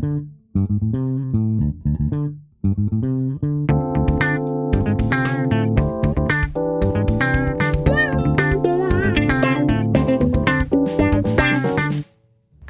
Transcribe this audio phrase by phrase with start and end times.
[0.00, 0.06] 各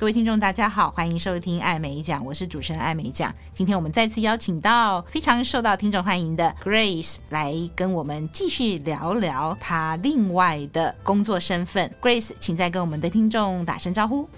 [0.07, 3.33] 位听众，大家好，欢迎收听爱美讲，我是主持人爱美讲。
[3.55, 11.95] 今天我们再次邀请到非常受到听众欢迎的 Grace 来跟我们继续聊聊她另外的工作身份。
[12.03, 14.29] Grace，请再跟我们的听众打声招呼。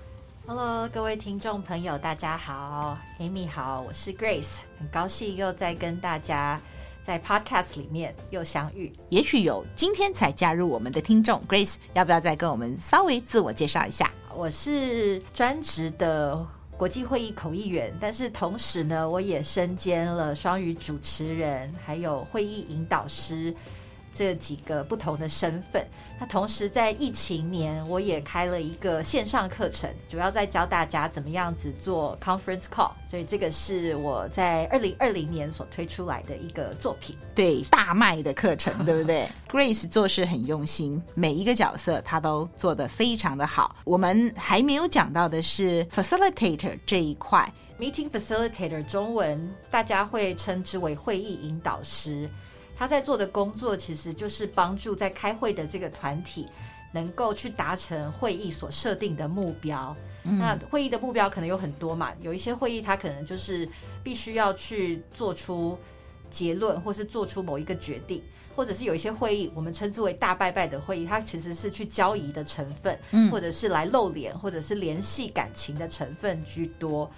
[0.44, 6.60] Hello，各位听众朋友，大家好，Amy 好，我是 Grace，很高兴又再跟大家
[7.00, 8.92] 在 Podcast 里面又相遇。
[9.08, 14.12] 也许有今天才加入我们的听众，Grace 要不要再跟我们稍微自我介绍一下？
[14.34, 16.44] 我是专职的
[16.76, 23.54] 国际会议口译员，但是同时呢，我也身兼了双语主持人，还有会议引导师。
[24.12, 25.84] 这几个不同的身份，
[26.20, 39.26] 那同时在疫情年，我也开了一个线上课程，主要在教大家怎么样子做 conference call，所以这个是我在二零二零年所推出来的一个作品，对，大卖的课程，对不对？
[39.50, 43.76] Grace 做事很用心，每一个角色她都做得非常的好。
[43.84, 52.28] 我们还没有讲到的是 facilitator 这一块，meeting facilitator 中文大家会称之为会议引导师。
[52.82, 56.48] 他在做的工作其实就是帮助在开会的这个团体
[56.90, 59.96] 能够去达成会议所设定的目标。
[60.24, 60.36] 嗯。
[60.36, 63.68] 那会议的目标可能有很多嘛，有一些会议它可能就是
[64.02, 65.78] 必须要去做出
[66.28, 68.20] 结论，或是做出某一个决定，
[68.56, 72.98] 或者是有一些会议我们称之为大拜拜的会议，它其实是去交易的成分，
[73.30, 77.08] 或者是来露脸，或者是联系感情的成分居多。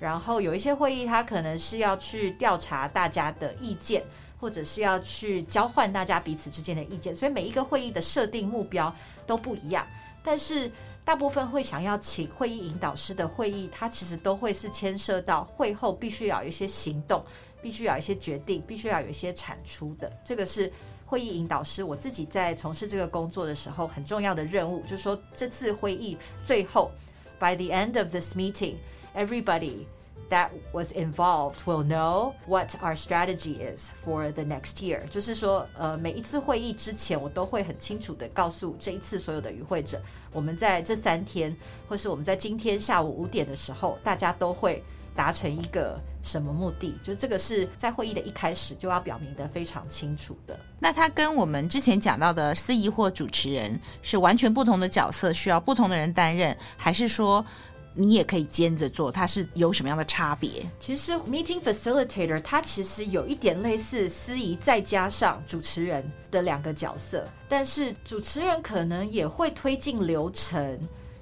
[0.00, 4.02] 然后有一些会议它可能是要去调查大家的意见。
[4.40, 8.90] 或者是要去交换大家彼此之间的意见，所以每一个会议的设定目标
[9.26, 9.86] 都不一样。
[10.24, 10.72] 但是
[11.04, 17.22] 大部分会想要请会议引导师的会议，它其实都会是牵涉到会后必须要有一些行动，
[17.60, 20.10] 必须要有一些决定，必须要有一些产出的。
[20.24, 20.72] 这个是
[21.04, 26.90] 会议引导师我自己在从事这个工作的时候很重要的任务，就是说这次会议最后
[27.38, 28.76] ，by the end of this meeting
[29.14, 29.86] Everybody。
[30.30, 35.00] That was involved will know what our strategy is for the next year。
[35.08, 40.00] 就是说，呃，每一次会议之前，我都会很清楚地告诉这一次所有的与会者，
[40.32, 41.56] 我们在这三天，
[41.88, 44.84] 或是我们在今天下午五点的时候，大家都会
[45.16, 46.96] 达成一个什么目的？
[47.02, 50.56] 就是这个是在会议的一开始就要表明得非常清楚的。
[50.78, 57.44] 那他跟我们之前讲到的司仪或主持人是完全不同的角色，需要不同的人担任，还是说？
[57.92, 60.64] 你也可以兼着做，它是有什么样的差别？
[60.78, 70.78] 其实 meeting facilitator 它其实有一点类似司仪再加上主持人的两个角色，但是主持人可能也会推进流程，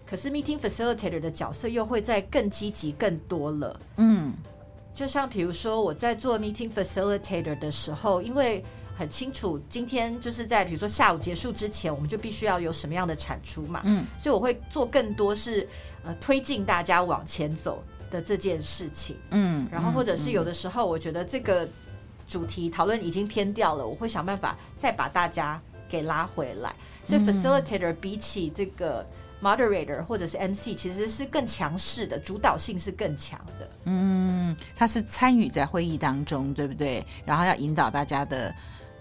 [0.06, 3.80] 可是 meeting facilitator 的角色又会再更积极更多了。
[3.96, 4.34] 嗯，
[4.94, 8.62] 就像比如说我在做 meeting facilitator 的时候，因为
[8.98, 13.80] 很清楚，今天就是在比如说下午结束之前，我们就必须要有什么样的产出嘛。
[13.84, 15.68] 嗯，所以我会做更多是
[16.02, 19.16] 呃推进大家往前走的这件事情。
[19.30, 21.68] 嗯，然后或者是有的时候，我觉得这个
[22.26, 26.74] 主题讨论已经偏掉了，我会想办法再把大家给拉回来。
[27.04, 29.06] 所以 facilitator 比起这个
[29.40, 33.70] moderator 或者是 MC，其实是更强势的，主导性是更强的。
[33.84, 37.06] 嗯，他是参与在会议当中，对不对？
[37.24, 38.52] 然后要引导大家的。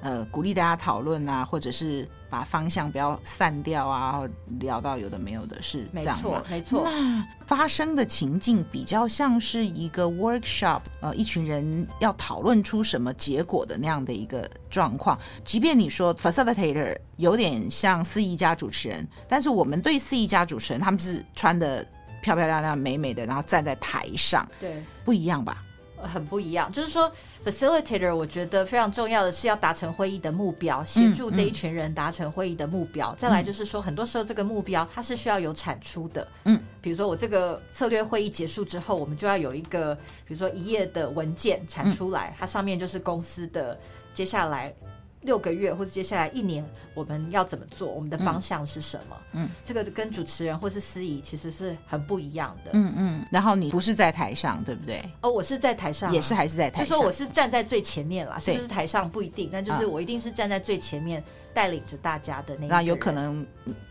[0.02, 4.22] 呃，鼓励大家讨论啊，或者是把方向不要散掉啊，
[4.60, 6.16] 聊到有的没有的，是这样？
[6.16, 6.84] 没错，没错。
[6.86, 15.18] 那发生的情境比较像是一个 workshop，呃，一群人要讨论出什么结果的那样的一个状况。
[15.44, 21.84] 即便你说 facilitator 有点像司仪家主持人，但是我们对司仪家主持人，他们是穿的
[22.22, 25.64] 漂漂亮亮、美美的，然后站在台上，对，不一样吧？
[26.02, 27.12] 很不一样，就是说
[27.46, 33.14] ，facilitator 我觉得非常重要的是要达成会议的目标，协助这一群人达成会议的目标。
[33.16, 36.28] 再来就是说，很多时候这个目标它是需要有产出的。
[36.46, 43.80] 嗯，比如说我这个策略会议结束之后，我们就要有一个，比如说一页的文件产出来，它上面就是公司的
[44.14, 44.74] 接下来。
[45.22, 47.90] 六个月或者接下来一年，我们要怎么做？
[47.90, 49.18] 我们的方向是什么？
[49.34, 52.72] 嗯，这个跟主持人或是司仪其实是很不一样的。
[52.74, 53.26] 嗯嗯。
[53.32, 55.02] 然后你不是在台上，对不对？
[55.22, 56.90] 哦，我是在台上，也是还是在台上。
[56.90, 61.24] 就说我是站在最前面啦，是不是台上不一定，但就是我一定是站在最前面。
[61.58, 63.44] 带领着大家的那个，那有可能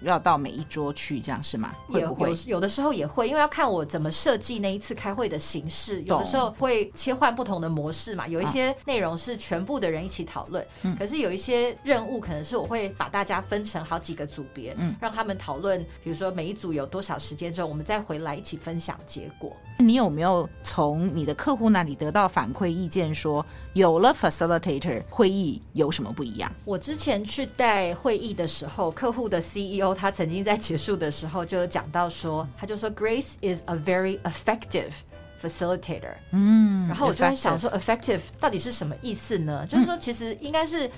[0.03, 1.75] 要到每一桌去，这样是吗？
[1.89, 2.31] 会不会？
[2.31, 6.01] 有，有的时候也会，因为要看我怎么设计那一次开会的形式。
[6.03, 10.65] 有的时候会切换不同的模式嘛，有一些内容是全部的人一起讨论，
[10.97, 19.57] 可是有一些任务可能是我会把大家分成好几个组别，嗯，让他们讨论，比如说每一组有多少时间之后，我们再回来一起分享结果。
[19.79, 26.53] 你有没有从从你的客户那里得到反馈意见说，说有了 facilitator 会议有什么不一样？
[26.65, 34.93] 我之前去带会议的时候，客户的 CEO 他曾经在结束的时候就有讲到说，他就说 Grace is a very effective
[35.41, 36.15] facilitator。
[36.33, 39.61] 嗯，然后我就在想说 effective 到底是什么意思呢？
[39.63, 40.91] 嗯、就是说其实应该是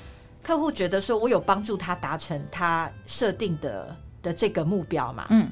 [0.42, 5.26] 客户觉得说我有帮助他达成他设定的的这个目标嘛。
[5.30, 5.48] 嗯，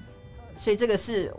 [0.57, 1.33] 所以这个是。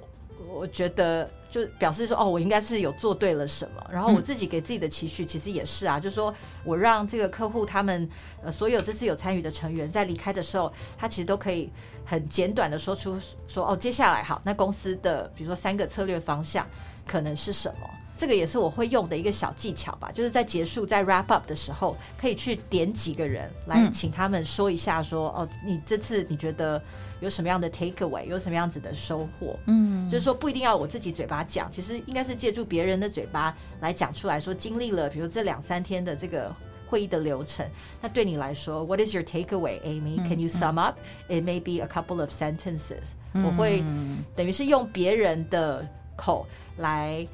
[0.49, 3.85] 我觉得就表示说，哦，我应该是有做对了什么。
[3.91, 6.33] 然后我自己给自己的期许，其实也是啊，就是说
[6.63, 8.09] 我让这个客户他们
[8.43, 11.69] 呃所有这次有参与的成员在离开的时候，他其实都可以
[12.05, 13.17] 很简短的说出
[13.47, 16.67] 说，哦，接下来好，那公司的比如说三个策略方向
[17.05, 17.89] 可能是什么？
[18.17, 26.81] 这个也是我会用的一个小技巧吧，就是在结束在 wrap up 的时候，可以去点几个人来请他们说一下说，哦，你这次你觉得。
[27.19, 29.57] 有什么样的 takeaway，有什么样子的收获？
[29.65, 36.55] 嗯，就是说不一定要我自己嘴巴讲，其实应该是借助别人的嘴巴来讲出来说，经历了比如这两三天的这个
[36.85, 37.67] 会议的流程，
[37.99, 40.17] 那对你来说，What is your takeaway, Amy?
[40.27, 40.99] Can you sum up?
[41.27, 43.13] It may be a couple of sentences。
[43.33, 43.83] 我会
[44.35, 45.83] 等于是用别人的
[46.15, 47.25] 口来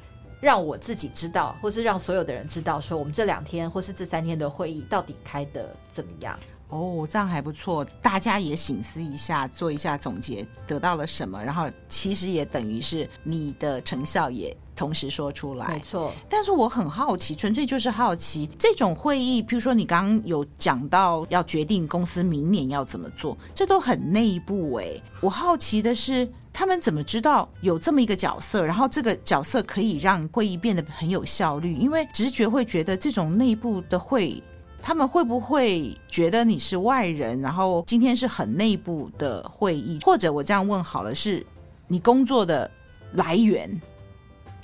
[0.44, 6.38] 让我自己知道，或是让所有的人知道，说我们这两天或是这三天的会议到底开的怎么样。
[6.68, 16.12] 哦，这样还不错，大家也醒思一下，做一下总结，得到了什么，然后其实也等于是你的成效也同时说出来，没错。
[16.28, 25.00] 但是我很好奇，纯粹就是好奇，这种会议，譬如说你刚刚有讲到要决定公司明年要怎么做，这都很内部哎。
[25.20, 31.74] 我好奇的是，他们怎么知道有这么一个角色，然后这个角色可以让会议变得很有效率？
[31.74, 34.42] 因为直觉会觉得这种内部的会。
[34.86, 37.40] 他们会不会觉得你是外人？
[37.40, 41.42] 然后今天是很内部的会议，或者我这样问好了，是
[41.88, 42.70] 你工作的
[43.12, 43.80] 来源，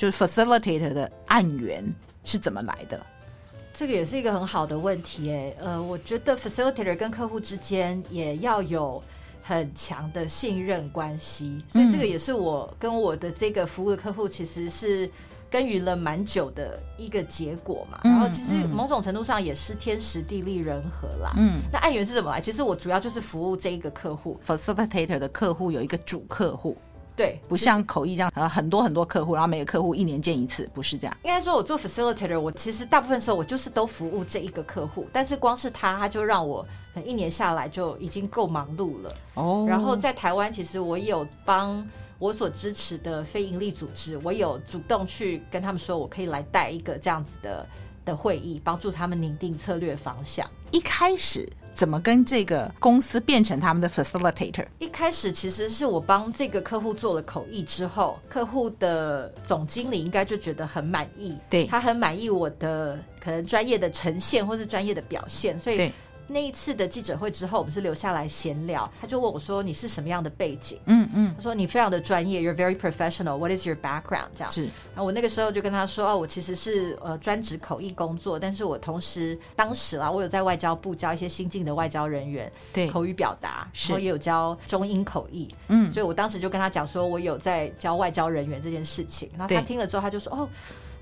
[0.00, 1.85] 就是 facilitator 的案源
[2.25, 2.99] 是怎么来的？
[3.75, 9.02] 这个也是一个很好的问题，诶，呃，我觉得 facilitator 跟客户之间也要有
[9.43, 15.11] 很强的信任关系，所以这个也是我跟我的这个服务的客户其实是。
[15.52, 21.32] 耕耘了蛮久的一个结果嘛，然后其实某种程度上也是天时地利人和啦。
[21.37, 22.41] 嗯，那案源是怎么来？
[22.41, 26.76] 其实我主要就是服务这一个客户，facilitator 的客户有一个主客户，
[27.20, 31.14] 对，不像口译这样，呃，很多很多客户，然后每个客户一年见一次，不是这样。
[31.22, 36.67] 应该说，我做 facilitator，我其实大部分时候我就是都服务这一个客户，但是光是他，他就让我
[37.05, 39.11] 一年下来就已经够忙碌了。
[39.34, 41.87] 哦，然后在台湾，其实我有帮。
[42.19, 47.67] 我所支持的非营利组织，我有主动去跟他们说，我可以来带一个这样子的
[48.05, 50.46] 的会议，帮助他们拟定策略方向。
[50.70, 54.67] 一开始怎么跟这个公司变成他们的 facilitator？
[54.78, 65.90] 一开始其实是我帮这个客户做了口译之后，客户的总经理应该就觉得很满意，对，他很满意我的可能专业的呈现或是专业的表现，所以。
[66.32, 68.88] 那一次的记者会之后，我们是留下来闲聊。
[69.00, 73.37] 他就问我说：“你是什么样的背景？”嗯嗯，他说：“你非常的专业，You're very professional.
[73.37, 74.62] What is your background？” 这样是。
[74.62, 85.53] 然后我那个时候就跟他说：“哦，我其实是呃专职口译工作，但是我同时当时啦，我有在外交部教一些新进的外交人员对口语表达，然后也有教中英口译。
[85.67, 89.29] 嗯，所以我当时就跟他讲说，我有在教外交人员这件事情。
[89.37, 90.49] 然后他听了之后，他就说：‘哦。’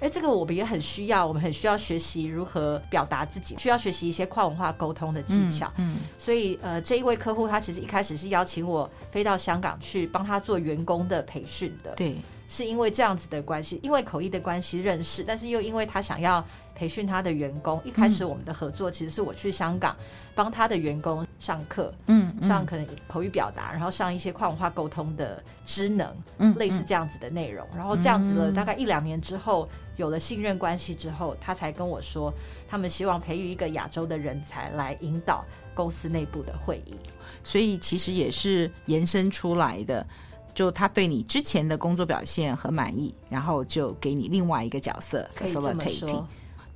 [0.00, 5.66] 哎，这个我们也很需要，我们很需要学习如何表达自己，需要学习一些跨文化沟通的技巧。
[5.76, 11.90] 嗯，嗯，所以呃，这一位客户他其实一开始是邀请我飞到香港去帮他做员工的培训的。
[11.96, 12.14] 对，
[12.48, 16.44] 是因为这样子的关系，因为口译的关系认识，但是又因为他想要
[16.76, 17.80] 培训他的员工。
[17.84, 19.96] 一开始我们的合作其实是我去香港
[20.32, 27.66] 帮他的员工上课，嗯，上可能口语表达，然后上一些跨文化沟通的职能，嗯，类似这样子的内容。
[27.76, 29.68] 然后这样子了大概一两年之后。
[29.98, 32.32] 有了信任关系之后，他才跟我说，
[32.66, 36.94] 他们希望培育一个亚洲的人才来引导公司内部的会议。
[37.44, 40.06] 所以其实也是延伸出来的，
[40.54, 46.24] 就他对你之前的工作表现很满意，然后就给你另外一个角色，facilitating。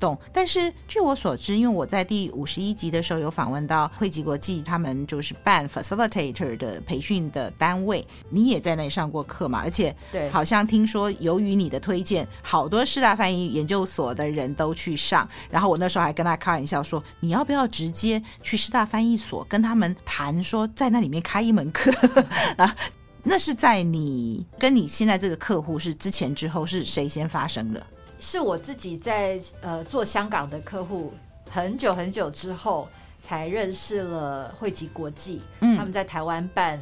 [0.02, 9.61] 懂，但是据我所知，因为我在第五十一集的时候有访问到汇集国际，他们就是办 facilitator 的培训的单位，你也在那里上过课嘛？
[9.62, 15.28] 而且，对，好像听说由于你的推荐，好多师大翻译研究所的人都去上。
[15.49, 21.92] 然后我那时候还跟他开玩笑说，你要不要直接去师大翻译所跟他们谈，说在那里面开一门课
[22.59, 22.75] 啊？
[23.23, 27.87] 那是在你跟你现在这个客户是之前之后是谁先发生的？
[28.22, 31.12] 是我自己在呃做香港的客户，
[31.50, 32.88] 很久很久之后
[33.20, 36.80] 才认识了汇集国际，嗯，他们在台湾办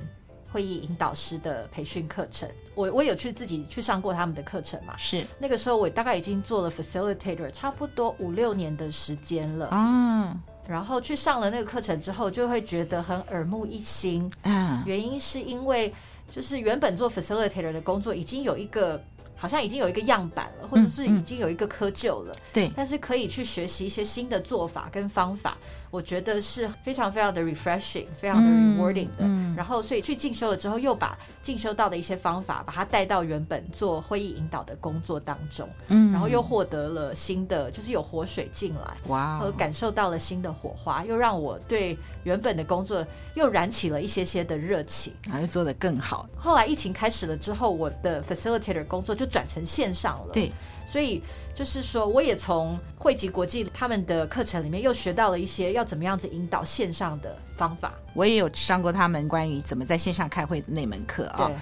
[0.53, 2.47] 会议引导师的培训课程。
[2.75, 4.95] 我我有去自己去上过他们的课程嘛？
[4.99, 10.39] 是那个时候我大概已经做了 facilitator 差不多五六年的时间了嗯。
[10.69, 14.83] 然后去上了那个课程之后，就会觉得很耳目一新嗯。
[14.85, 15.91] 原因是因为
[16.31, 19.03] 就是原本做 facilitator 的工作已经有一个。
[19.41, 22.37] 好像已经有一个样板了，或者是已经有一个窠臼了。
[22.53, 25.57] 对、嗯，但是可以去学习一些新的做法跟方法。
[25.91, 29.21] 我觉得是非常非常的 refreshing，非常的 rewarding 的。
[29.21, 35.69] 嗯嗯、然后，所以去进修了之后，又把进修到的一些方法，把它带到原本做会议引导的工作当中。
[35.89, 43.05] 嗯，然后又获得了新的，就是有活水进来，哇，和感受到了新的火花，又让我对原本的工作
[43.35, 46.29] 又燃起了一些些的热情，然后又做得更好。
[46.37, 50.33] 后来疫情开始了之后，我的 facilitator 工作就转成线上了。
[50.33, 50.53] 对。
[50.91, 51.23] 所以
[51.55, 57.93] 就是说，我也从汇集国际他们的课程里面又学到了一些要怎么样子引导线上的方法。
[58.13, 61.47] 我也有上过他们关于怎么在线上开会的那门课啊。
[61.47, 61.57] 对。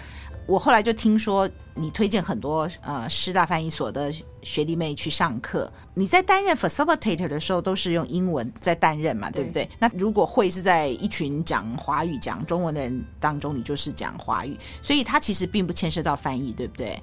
[0.47, 4.11] 我后来就听说你推荐很多呃师大翻译所的
[4.43, 5.71] 学弟妹去上课。
[5.93, 9.69] 你在担任 facilitator 的时候都是用英文在担任嘛，对不对？
[9.79, 16.99] 那如果会是在一群讲华语、讲中文的人当中，你就是讲华语，所以它其实并不牵涉到翻译，对不对？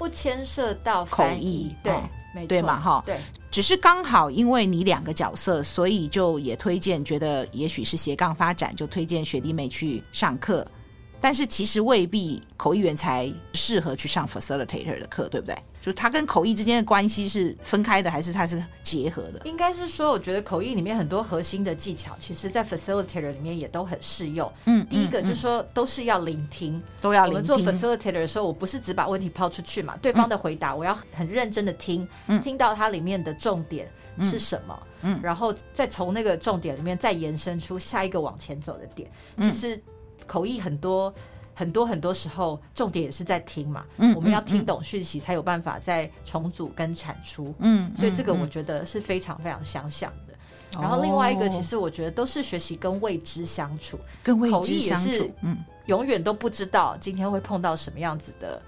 [0.00, 10.66] 不牵涉到口译，对，哦、没错，对嘛，哈，对，只是刚好因为你两个角色，所以就也推荐，觉得也许是斜杠发展，就推荐学弟妹去上课。
[11.20, 15.56] 但是其实未必口译员才适合去上 facilitator 的课，对不对？
[15.80, 19.40] 就他跟口译之间的关系是分开的，还是他是结合的？
[19.44, 24.50] 应该是说，我觉得口译里面很多核心的技巧，其实在 facilitator 里面也都很适用。
[24.66, 27.54] 嗯，第一个就是说，都是要聆听，嗯、都要聆听。
[27.54, 39.10] 我们做 facilitator 的时候，我不是只把问题抛出去嘛，对方的回答我要很认真的听，嗯、听到它里面的重点是什么，嗯，然后再从那个重点里面再延伸出下一个往前走的点。
[39.36, 39.82] 嗯、其实
[40.30, 41.12] 口译很多。
[41.52, 43.84] 很多很多时候，重点也是在听嘛。
[43.98, 47.54] 嗯，我们要听懂讯息，才有办法再重组跟产出。
[47.58, 50.32] 嗯，所以这个我觉得是非常非常相像的。
[50.76, 55.30] 嗯、然后另外一个，其实我觉得都是学习跟未知相处，跟未知相处。
[55.42, 58.62] 嗯，永远都不知道今天会碰到什么样子的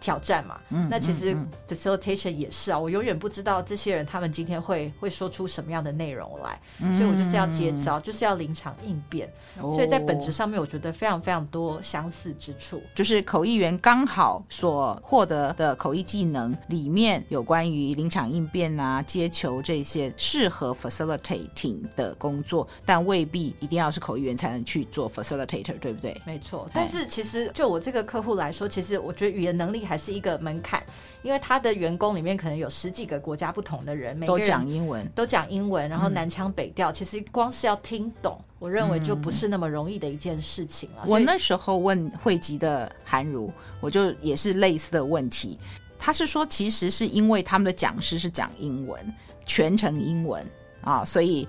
[0.00, 1.36] 挑战嘛，嗯，那其实
[1.68, 12.82] facilitation 也是啊，我永远不知道这些人他们今天会会说出什么样的内容来，嗯，所以我就是要接招，就是要临场应变，哦，所以在本质上面，我觉得非常非常多相似之处。
[12.94, 26.20] 就是口译员刚好所获得的口译技能里面有关于临场应变啊、接球这些适合 facilitating 的工作，但未必一定要是口译员才能去做 facilitator，对不对？
[26.26, 30.84] 没错，但是其实就我这个客户来说，其实我觉得语言能力还是一个门槛，
[31.22, 41.04] 因为他的员工里面可能有十几个国家不同的人，每个人都讲英文，都讲英文，然后南腔北调，嗯，其实光是要听懂，我认为就不是那么容易的一件事情了。
[41.06, 43.50] 我那时候问汇集的韩如，
[43.80, 45.58] 我就也是类似的问题，
[45.98, 49.14] 他是说其实是因为他们的讲师是讲英文，
[49.46, 50.44] 全程英文
[50.82, 51.46] 啊，所以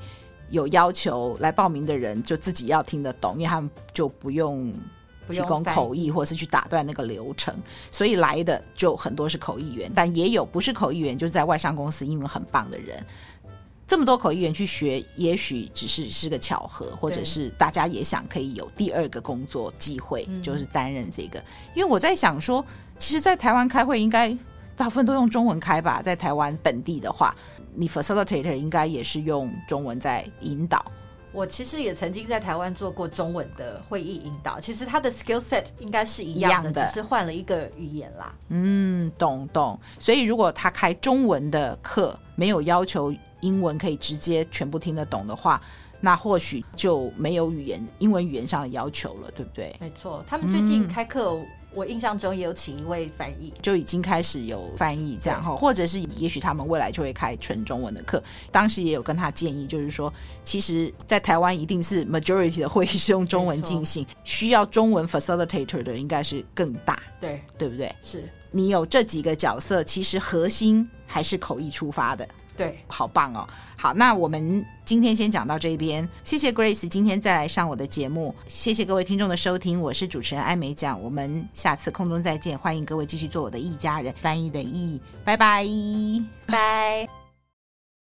[0.50, 4.74] 有要求来报名的人就自己要听得懂，因为他们就不用。
[5.30, 7.56] 提供口译，或是去打断那个流程，
[7.92, 13.04] 所以来的就很多是口译员，但也有不是口译员，就是在外商公司英文很棒的人。
[13.86, 21.42] 这么多口译员去学，也许只是是个巧合，或者是大家也想可以有第二个工作机会，就是担任这个。
[21.74, 22.64] 因为我在想说，
[23.00, 24.38] 其实，在台湾开会应该
[24.76, 27.34] 大部分都用中文开吧，在台湾本地的话，
[27.74, 30.86] 你 facilitator 应该也是用中文在引导。
[31.38, 38.34] 我其实也曾经在台湾做过中文的会议引导，其实他的 skill set 应该是一样的，只是换了一个语言啦。
[38.50, 39.80] 嗯，懂懂。
[40.00, 45.62] 所以如果他开中文的课，没有要求英文可以直接全部听得懂的话，
[46.02, 49.76] 那或许就没有语言英文语言上的要求了，对不对？
[49.80, 51.40] 没错，他们最近开课。
[51.78, 58.22] 嗯我印象中也有请一位翻译，就已经开始有翻译这样哈，或者是也许他们未来就会开纯中文的课。
[58.52, 60.12] 当时也有跟他建议，就是说，
[60.44, 67.94] 其实，在台湾一定是 majority 的会议是用中文进行，需要中文 facilitator 的应该是更大，对对不对？
[68.02, 72.28] 是你有这几个角色，其实核心还是口译出发的。
[72.58, 73.48] 对，好棒哦！
[73.78, 85.64] 好，那我们今天先讲到这边，谢谢 Grace 今天再来上我的节目，谢谢各位听众的收听，我是主持人艾美奖，我们下次空中再见，欢迎各位继续做我的一家人，翻译的译，拜拜，
[86.48, 87.27] 拜。